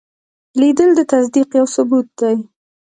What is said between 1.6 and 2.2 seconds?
ثبوت